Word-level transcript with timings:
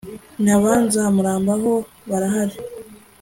na 0.43 0.55
ba 0.61 0.71
nzamurambaho 0.85 1.73
barahari 2.09 2.57